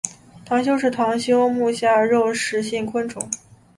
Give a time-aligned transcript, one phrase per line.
[0.47, 3.29] 螳䗛是螳䗛目下的肉食性昆虫。